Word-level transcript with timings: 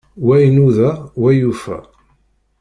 Wa 0.27 0.35
inuda, 0.47 0.89
wa 1.21 1.31
yufa. 1.39 1.75